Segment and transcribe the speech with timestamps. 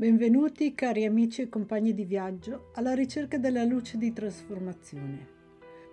[0.00, 5.28] Benvenuti cari amici e compagni di viaggio alla ricerca della luce di trasformazione.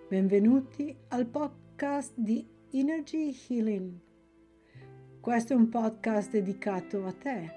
[0.08, 3.92] Benvenuti al podcast di Energy Healing.
[5.20, 7.52] Questo è un podcast dedicato a te,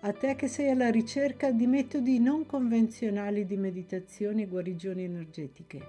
[0.00, 5.80] a te che sei alla ricerca di metodi non convenzionali di meditazione e guarigioni energetiche.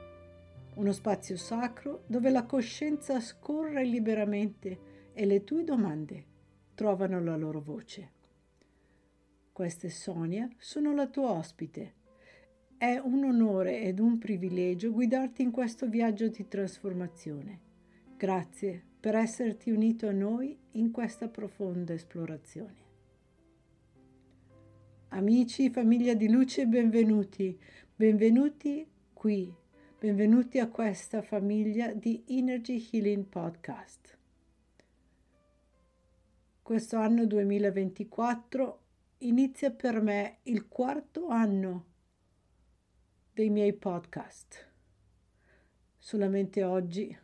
[0.75, 4.79] Uno spazio sacro dove la coscienza scorre liberamente
[5.11, 6.23] e le tue domande
[6.73, 8.14] trovano la loro voce.
[9.55, 11.93] Questa è Sonia, sono la tua ospite.
[12.75, 17.61] È un onore ed un privilegio guidarti in questo viaggio di trasformazione.
[18.17, 22.75] Grazie per esserti unito a noi in questa profonda esplorazione.
[25.11, 27.57] Amici, famiglia di luce, benvenuti.
[27.95, 29.55] Benvenuti qui.
[29.97, 34.17] Benvenuti a questa famiglia di Energy Healing Podcast.
[36.61, 38.79] Questo anno 2024
[39.19, 41.85] inizia per me il quarto anno
[43.33, 44.71] dei miei podcast.
[45.97, 47.17] Solamente oggi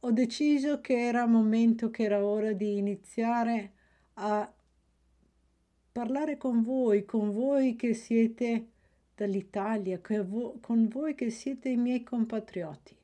[0.00, 3.72] ho deciso che era momento, che era ora di iniziare
[4.14, 4.52] a
[5.92, 8.68] parlare con voi, con voi che siete
[9.14, 12.96] dall'Italia, con voi che siete i miei compatrioti.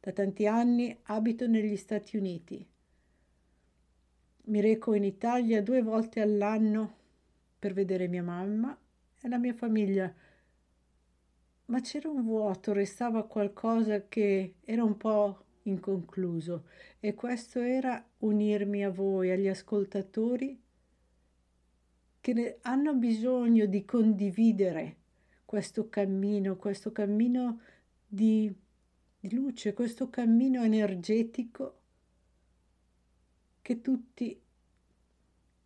[0.00, 2.64] Da tanti anni abito negli Stati Uniti.
[4.44, 6.94] Mi reco in Italia due volte all'anno
[7.66, 8.78] per vedere mia mamma
[9.20, 10.14] e la mia famiglia.
[11.64, 16.68] Ma c'era un vuoto, restava qualcosa che era un po' inconcluso
[17.00, 20.62] e questo era unirmi a voi, agli ascoltatori
[22.20, 24.96] che hanno bisogno di condividere
[25.44, 27.60] questo cammino, questo cammino
[28.06, 28.52] di,
[29.18, 31.80] di luce, questo cammino energetico
[33.60, 34.40] che tutti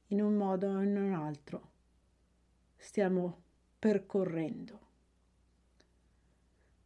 [0.06, 1.68] in un modo o in un altro
[2.80, 3.42] stiamo
[3.78, 4.88] percorrendo.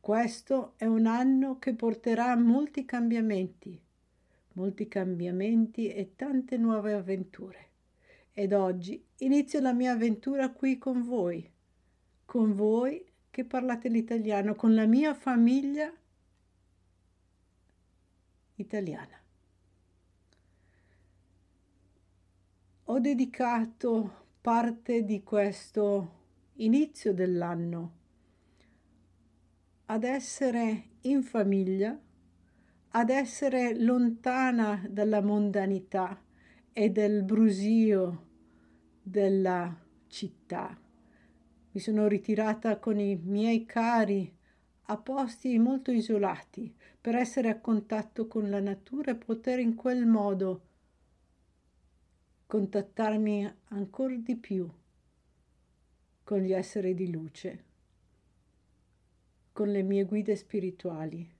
[0.00, 3.80] Questo è un anno che porterà molti cambiamenti,
[4.52, 7.70] molti cambiamenti e tante nuove avventure.
[8.32, 11.48] Ed oggi inizio la mia avventura qui con voi,
[12.26, 15.90] con voi che parlate l'italiano, con la mia famiglia
[18.56, 19.22] italiana.
[22.86, 26.10] Ho dedicato parte di questo
[26.56, 27.92] inizio dell'anno
[29.86, 31.98] ad essere in famiglia,
[32.90, 36.22] ad essere lontana dalla mondanità
[36.74, 38.26] e del brusio
[39.02, 39.74] della
[40.08, 40.78] città.
[41.70, 44.30] Mi sono ritirata con i miei cari
[44.82, 50.04] a posti molto isolati per essere a contatto con la natura e poter in quel
[50.04, 50.63] modo
[52.46, 54.70] contattarmi ancora di più
[56.22, 57.64] con gli esseri di luce,
[59.52, 61.30] con le mie guide spirituali,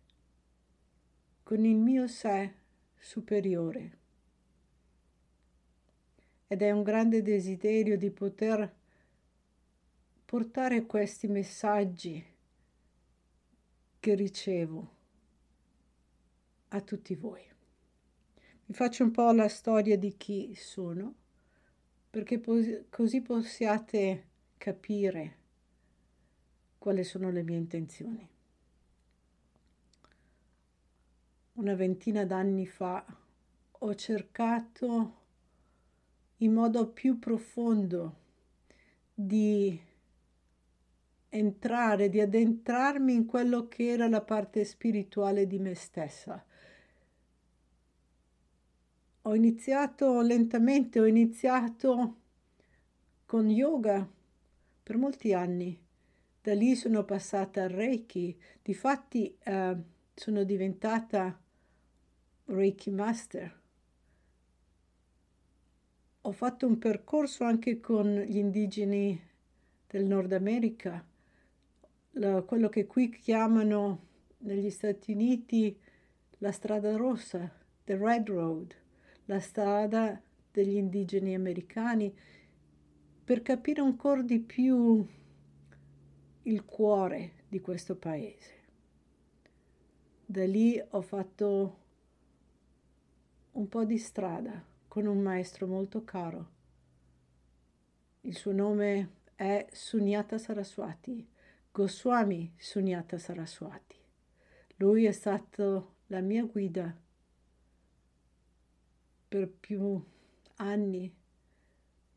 [1.42, 2.52] con il mio sé
[2.98, 3.98] superiore.
[6.46, 8.74] Ed è un grande desiderio di poter
[10.24, 12.24] portare questi messaggi
[14.00, 14.90] che ricevo
[16.68, 17.53] a tutti voi.
[18.66, 21.14] Vi faccio un po' la storia di chi sono,
[22.08, 25.36] perché pos- così possiate capire
[26.78, 28.28] quali sono le mie intenzioni.
[31.54, 33.04] Una ventina d'anni fa
[33.70, 35.14] ho cercato
[36.38, 38.16] in modo più profondo
[39.12, 39.78] di
[41.28, 46.44] entrare, di addentrarmi in quello che era la parte spirituale di me stessa,
[49.26, 52.16] ho iniziato lentamente, ho iniziato
[53.24, 54.06] con yoga
[54.82, 55.78] per molti anni.
[56.42, 59.76] Da lì sono passata al Reiki, difatti eh,
[60.14, 61.40] sono diventata
[62.44, 63.60] Reiki Master.
[66.20, 69.18] Ho fatto un percorso anche con gli indigeni
[69.86, 71.02] del Nord America,
[72.12, 74.00] la, quello che qui chiamano
[74.38, 75.78] negli Stati Uniti
[76.38, 77.50] la strada rossa,
[77.84, 78.82] the Red Road
[79.26, 82.14] la strada degli indigeni americani
[83.24, 85.06] per capire ancora di più
[86.42, 88.52] il cuore di questo paese.
[90.26, 91.78] Da lì ho fatto
[93.52, 96.52] un po' di strada con un maestro molto caro.
[98.22, 101.26] Il suo nome è Sunyata Saraswati,
[101.70, 103.96] Goswami Sunyata Saraswati.
[104.76, 106.94] Lui è stato la mia guida
[109.34, 110.00] per più
[110.58, 111.12] anni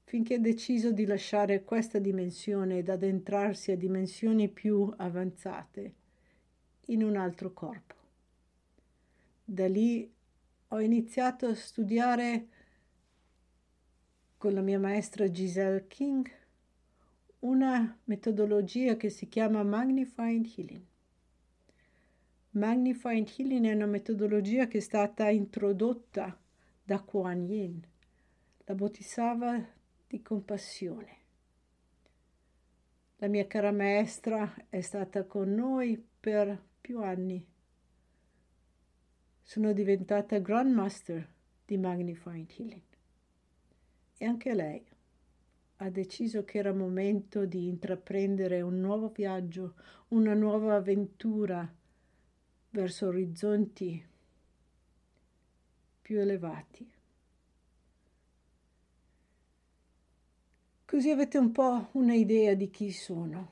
[0.03, 5.93] finché ha deciso di lasciare questa dimensione ed addentrarsi a dimensioni più avanzate
[6.85, 7.95] in un altro corpo.
[9.43, 10.07] Da lì
[10.67, 12.47] ho iniziato a studiare
[14.37, 16.29] con la mia maestra Giselle King
[17.39, 20.85] una metodologia che si chiama Magnified Healing.
[22.51, 26.41] Magnified Healing è una metodologia che è stata introdotta
[26.87, 27.85] da Kuan Yin,
[28.63, 29.61] la Bodhisattva
[30.07, 31.17] di compassione.
[33.17, 37.45] La mia cara maestra è stata con noi per più anni.
[39.43, 41.29] Sono diventata Grandmaster
[41.65, 42.81] di Magnified Healing.
[44.15, 44.81] E anche lei
[45.75, 49.75] ha deciso che era momento di intraprendere un nuovo viaggio,
[50.09, 51.69] una nuova avventura
[52.69, 54.15] verso orizzonti
[56.07, 56.89] più elevati.
[60.85, 63.51] Così avete un po' un'idea di chi sono,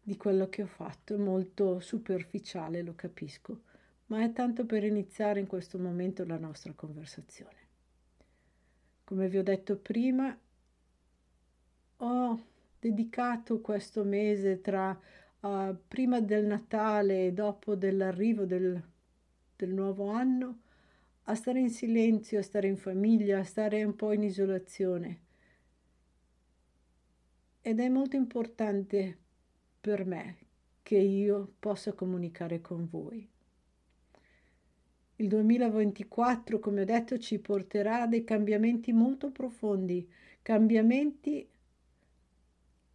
[0.00, 3.62] di quello che ho fatto, è molto superficiale, lo capisco,
[4.06, 7.56] ma è tanto per iniziare in questo momento la nostra conversazione.
[9.02, 10.38] Come vi ho detto prima,
[11.96, 12.44] ho
[12.78, 14.96] dedicato questo mese tra
[15.40, 18.80] uh, prima del Natale e dopo dell'arrivo del,
[19.56, 20.58] del nuovo anno
[21.24, 25.20] a stare in silenzio, a stare in famiglia, a stare un po' in isolazione
[27.62, 29.18] ed è molto importante
[29.80, 30.36] per me
[30.82, 33.28] che io possa comunicare con voi.
[35.16, 40.08] Il 2024, come ho detto, ci porterà a dei cambiamenti molto profondi,
[40.42, 41.48] cambiamenti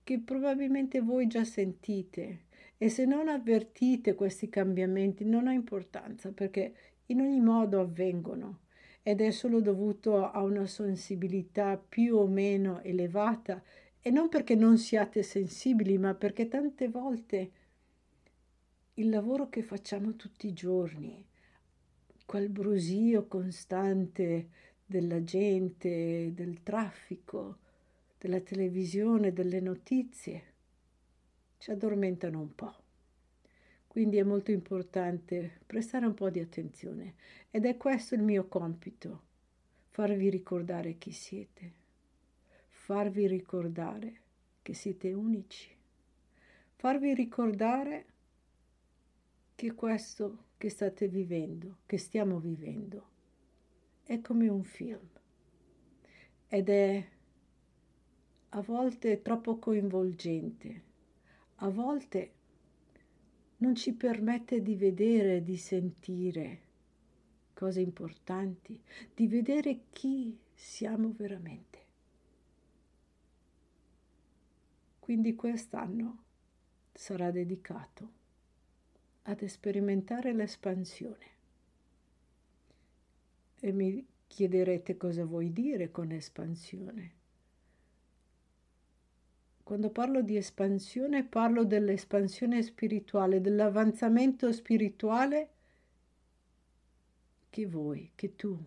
[0.04, 2.46] che probabilmente voi già sentite
[2.78, 6.74] e se non avvertite questi cambiamenti non ha importanza perché
[7.08, 8.60] in ogni modo avvengono
[9.04, 13.64] ed è solo dovuto a una sensibilità più o meno elevata
[14.02, 17.52] e non perché non siate sensibili, ma perché tante volte
[18.96, 21.26] il lavoro che facciamo tutti i giorni,
[22.26, 24.50] quel brusio costante
[24.86, 27.58] della gente, del traffico,
[28.18, 30.44] della televisione, delle notizie,
[31.58, 32.76] ci addormentano un po'.
[33.98, 37.16] Quindi è molto importante prestare un po' di attenzione
[37.50, 39.24] ed è questo il mio compito,
[39.88, 41.74] farvi ricordare chi siete
[42.68, 44.22] farvi ricordare
[44.62, 45.76] che siete unici,
[46.76, 48.06] farvi ricordare
[49.56, 53.10] che questo che state vivendo, che stiamo vivendo,
[54.04, 55.10] è come un film
[56.50, 57.08] ed è
[58.50, 60.84] a volte troppo coinvolgente,
[61.56, 62.36] a volte
[63.58, 66.62] non ci permette di vedere, di sentire
[67.54, 68.80] cose importanti,
[69.14, 71.86] di vedere chi siamo veramente.
[75.00, 76.24] Quindi quest'anno
[76.94, 78.12] sarà dedicato
[79.24, 81.26] ad sperimentare l'espansione.
[83.60, 87.14] E mi chiederete cosa vuoi dire con espansione.
[89.68, 95.50] Quando parlo di espansione parlo dell'espansione spirituale, dell'avanzamento spirituale
[97.50, 98.58] che voi, che tu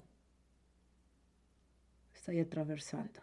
[2.11, 3.23] stai attraversando.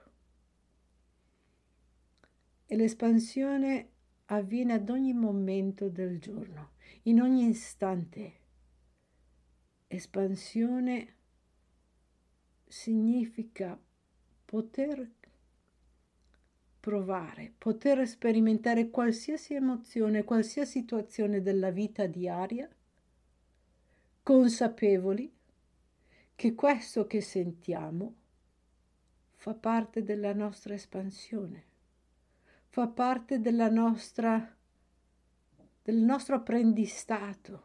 [2.65, 3.89] E l'espansione
[4.25, 6.72] avviene ad ogni momento del giorno,
[7.03, 8.34] in ogni istante.
[9.86, 11.15] Espansione
[12.65, 13.79] significa
[14.46, 15.16] poter
[16.88, 22.70] provare, poter sperimentare qualsiasi emozione, qualsiasi situazione della vita diaria,
[24.24, 25.29] consapevoli
[26.34, 28.15] che questo che sentiamo
[29.36, 31.65] fa parte della nostra espansione
[32.70, 34.56] fa parte della nostra,
[35.82, 37.63] del nostro apprendistato.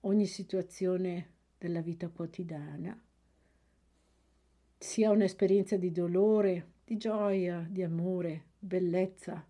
[0.00, 2.98] Ogni situazione della vita quotidiana,
[4.78, 9.44] sia un'esperienza di dolore, di gioia, di amore, bellezza,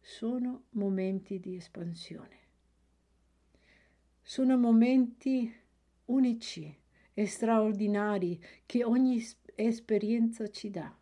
[0.00, 2.40] sono momenti di espansione.
[4.20, 5.52] Sono momenti
[6.06, 6.76] unici
[7.14, 10.96] e straordinari che ogni esperienza ci dà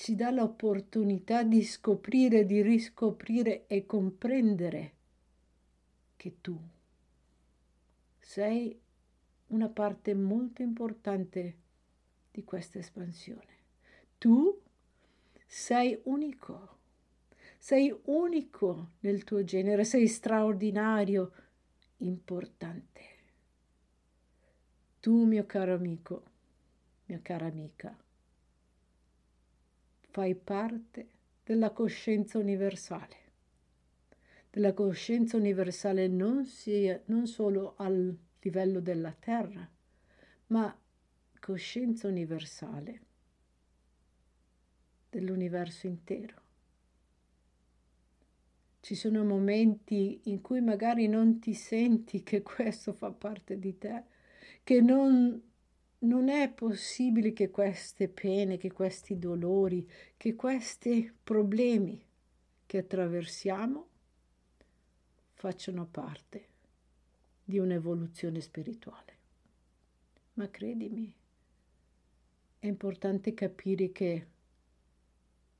[0.00, 4.92] ci dà l'opportunità di scoprire, di riscoprire e comprendere
[6.16, 6.58] che tu
[8.18, 8.80] sei
[9.48, 11.56] una parte molto importante
[12.30, 13.58] di questa espansione.
[14.18, 14.60] Tu
[15.46, 16.78] sei unico,
[17.58, 21.32] sei unico nel tuo genere, sei straordinario,
[21.98, 23.18] importante.
[25.00, 26.22] Tu, mio caro amico,
[27.06, 27.96] mia cara amica,
[30.10, 31.08] fai parte
[31.42, 33.16] della coscienza universale,
[34.50, 39.68] della coscienza universale non, sia, non solo al livello della terra,
[40.48, 40.76] ma
[41.40, 43.00] coscienza universale
[45.10, 46.48] dell'universo intero.
[48.80, 54.04] Ci sono momenti in cui magari non ti senti che questo fa parte di te,
[54.62, 55.42] che non,
[55.98, 62.02] non è possibile che queste pene, che questi dolori, che questi problemi
[62.64, 63.88] che attraversiamo
[65.32, 66.48] facciano parte
[67.44, 69.18] di un'evoluzione spirituale.
[70.34, 71.12] Ma credimi,
[72.60, 74.26] è importante capire che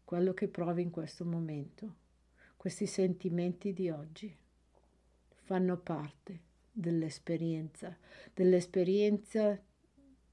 [0.05, 1.97] quello che provi in questo momento,
[2.59, 4.37] questi sentimenti di oggi,
[5.45, 6.41] fanno parte
[6.71, 7.97] dell'esperienza,
[8.35, 9.59] dell'esperienza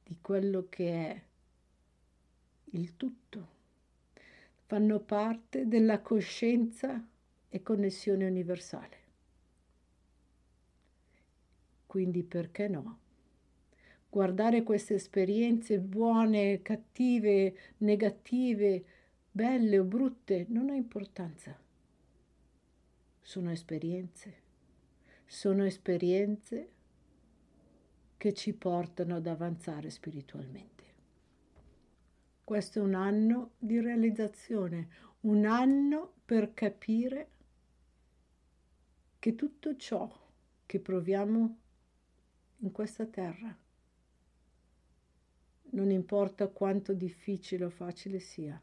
[0.04, 1.24] di quello che è
[2.72, 3.56] il tutto.
[4.66, 7.02] Fanno parte della coscienza
[7.48, 8.98] e connessione universale.
[11.86, 13.00] Quindi perché no?
[14.10, 18.86] Guardare queste esperienze buone, cattive, negative,
[19.30, 21.60] belle o brutte, non ha importanza.
[23.22, 24.46] Sono esperienze.
[25.26, 26.70] Sono esperienze
[28.18, 30.78] che ci portano ad avanzare spiritualmente.
[32.44, 34.88] Questo è un anno di realizzazione,
[35.22, 37.30] un anno per capire
[39.20, 40.10] che tutto ciò
[40.66, 41.58] che proviamo
[42.60, 43.56] in questa terra,
[45.78, 48.60] non importa quanto difficile o facile sia,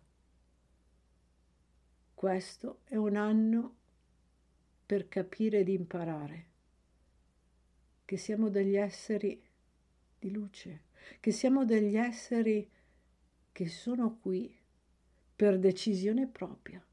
[2.12, 3.76] questo è un anno
[4.84, 6.46] per capire ed imparare
[8.04, 9.40] che siamo degli esseri
[10.18, 10.82] di luce,
[11.20, 12.68] che siamo degli esseri
[13.52, 14.52] che sono qui
[15.36, 16.84] per decisione propria.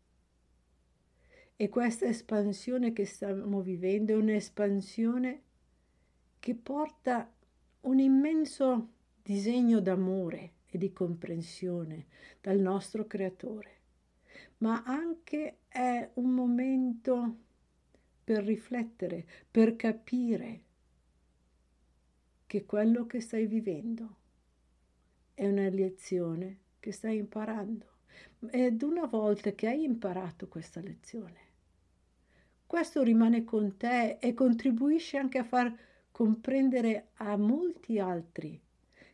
[1.55, 5.41] E questa espansione che stiamo vivendo è un'espansione
[6.39, 7.31] che porta
[7.81, 8.89] un immenso
[9.21, 12.05] disegno d'amore e di comprensione
[12.41, 13.79] dal nostro creatore
[14.61, 17.37] ma anche è un momento
[18.23, 20.61] per riflettere, per capire
[22.45, 24.17] che quello che stai vivendo
[25.33, 27.89] è una lezione che stai imparando.
[28.51, 31.39] Ed una volta che hai imparato questa lezione,
[32.67, 35.75] questo rimane con te e contribuisce anche a far
[36.11, 38.59] comprendere a molti altri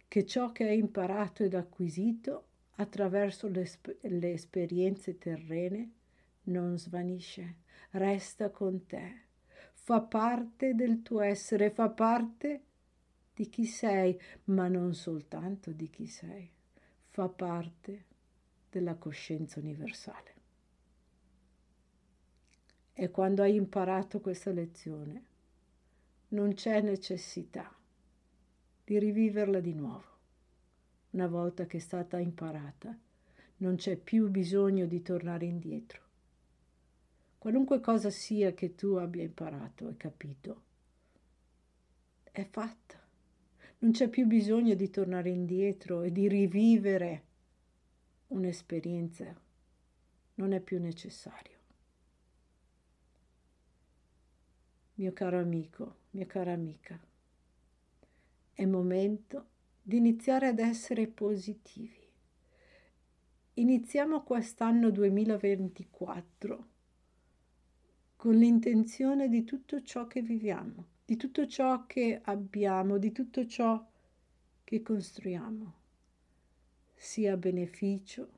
[0.08, 2.46] che ciò che hai imparato ed acquisito
[2.76, 3.70] attraverso le,
[4.02, 5.92] le esperienze terrene
[6.44, 7.58] non svanisce,
[7.92, 9.26] resta con te,
[9.74, 12.62] fa parte del tuo essere, fa parte
[13.34, 16.50] di chi sei, ma non soltanto di chi sei,
[17.10, 18.06] fa parte
[18.70, 20.36] della coscienza universale.
[22.94, 25.26] E quando hai imparato questa lezione,
[26.30, 27.77] non c'è necessità
[28.88, 30.16] di riviverla di nuovo
[31.10, 32.98] una volta che è stata imparata,
[33.58, 36.02] non c'è più bisogno di tornare indietro.
[37.38, 40.62] Qualunque cosa sia che tu abbia imparato e capito,
[42.32, 42.98] è fatta.
[43.80, 47.24] Non c'è più bisogno di tornare indietro e di rivivere
[48.28, 49.38] un'esperienza.
[50.36, 51.58] Non è più necessario.
[54.94, 56.98] Mio caro amico, mia cara amica,
[58.58, 59.50] è momento
[59.84, 62.10] di iniziare ad essere positivi.
[63.54, 66.68] Iniziamo quest'anno 2024
[68.16, 73.88] con l'intenzione di tutto ciò che viviamo, di tutto ciò che abbiamo, di tutto ciò
[74.64, 75.74] che costruiamo,
[76.96, 78.32] sia a beneficio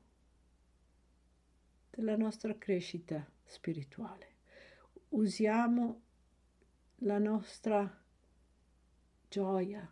[1.88, 4.34] della nostra crescita spirituale.
[5.08, 6.02] Usiamo
[6.96, 8.04] la nostra
[9.30, 9.90] gioia,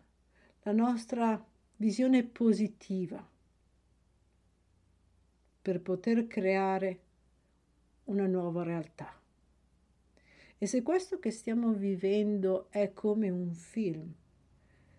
[0.68, 1.42] la nostra
[1.76, 3.26] visione positiva
[5.62, 7.00] per poter creare
[8.04, 9.18] una nuova realtà.
[10.58, 14.12] E se questo che stiamo vivendo è come un film,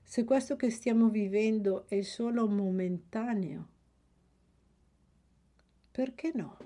[0.01, 3.67] se questo che stiamo vivendo è solo momentaneo,
[5.91, 6.57] perché no?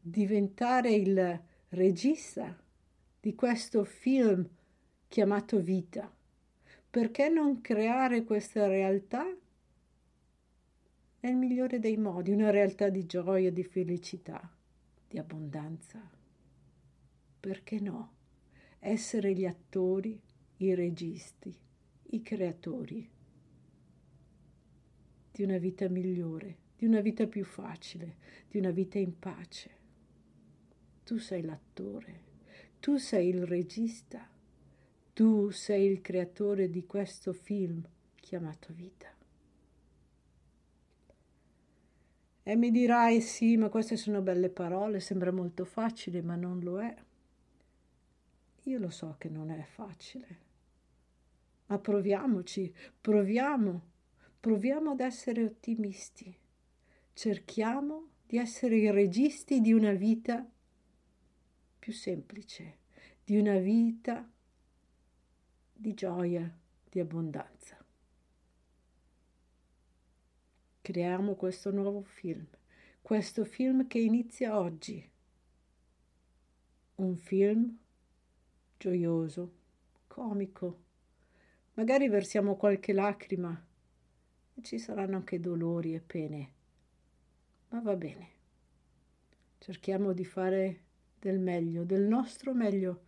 [0.00, 1.40] Diventare il
[1.70, 2.56] regista
[3.18, 4.48] di questo film
[5.08, 6.18] chiamato vita
[6.90, 9.24] perché non creare questa realtà
[11.20, 14.50] nel migliore dei modi, una realtà di gioia, di felicità,
[15.06, 16.00] di abbondanza?
[17.38, 18.12] Perché no?
[18.78, 20.20] Essere gli attori,
[20.56, 21.54] i registi,
[22.10, 23.08] i creatori
[25.32, 28.16] di una vita migliore, di una vita più facile,
[28.48, 29.70] di una vita in pace.
[31.04, 32.20] Tu sei l'attore,
[32.80, 34.29] tu sei il regista,
[35.20, 39.14] tu sei il creatore di questo film chiamato vita.
[42.42, 46.80] E mi dirai sì, ma queste sono belle parole, sembra molto facile, ma non lo
[46.80, 46.96] è.
[48.62, 50.38] Io lo so che non è facile,
[51.66, 53.82] ma proviamoci, proviamo,
[54.40, 56.34] proviamo ad essere ottimisti,
[57.12, 60.50] cerchiamo di essere i registi di una vita
[61.78, 62.78] più semplice,
[63.22, 64.26] di una vita
[65.80, 66.54] di gioia,
[66.90, 67.82] di abbondanza.
[70.82, 72.46] Creiamo questo nuovo film,
[73.00, 75.10] questo film che inizia oggi.
[76.96, 77.78] Un film
[78.76, 79.52] gioioso,
[80.06, 80.82] comico.
[81.74, 83.66] Magari versiamo qualche lacrima
[84.54, 86.52] e ci saranno anche dolori e pene.
[87.70, 88.28] Ma va bene.
[89.56, 90.80] Cerchiamo di fare
[91.18, 93.04] del meglio, del nostro meglio,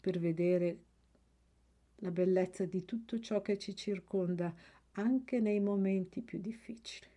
[0.00, 0.84] per vedere
[1.96, 4.54] la bellezza di tutto ciò che ci circonda
[4.92, 7.08] anche nei momenti più difficili.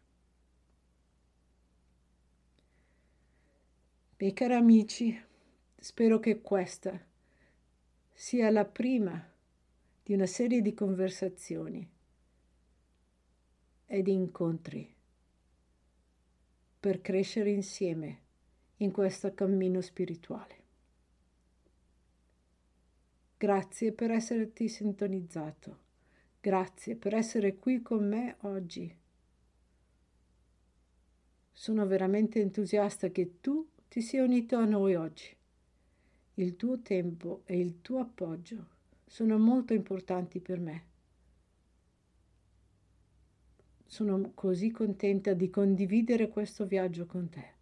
[4.17, 5.17] Miei cari amici,
[5.77, 7.07] spero che questa
[8.11, 9.31] sia la prima
[10.03, 11.87] di una serie di conversazioni
[13.85, 14.93] e di incontri
[16.79, 18.21] per crescere insieme
[18.77, 20.58] in questo cammino spirituale.
[23.41, 25.77] Grazie per esserti sintonizzato.
[26.41, 28.93] Grazie per essere qui con me oggi.
[31.49, 35.33] Sono veramente entusiasta che tu ti sia unito a noi oggi.
[36.33, 38.65] Il tuo tempo e il tuo appoggio
[39.05, 40.83] sono molto importanti per me.
[43.85, 47.58] Sono così contenta di condividere questo viaggio con te.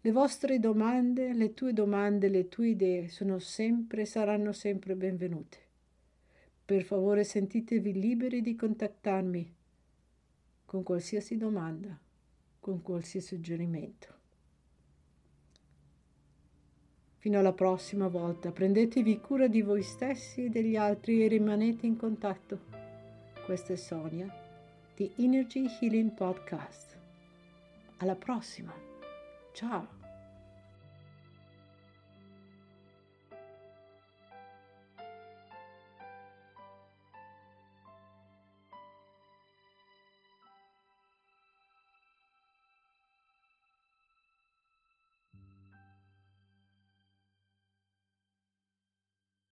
[0.00, 5.58] Le vostre domande, le tue domande, le tue idee sono sempre e saranno sempre benvenute.
[6.64, 9.54] Per favore sentitevi liberi di contattarmi
[10.64, 11.98] con qualsiasi domanda,
[12.60, 14.16] con qualsiasi suggerimento.
[17.16, 21.96] Fino alla prossima volta, prendetevi cura di voi stessi e degli altri e rimanete in
[21.96, 22.60] contatto.
[23.44, 24.30] Questa è Sonia
[24.94, 26.96] di Energy Healing Podcast.
[27.98, 28.87] Alla prossima!
[29.58, 29.97] job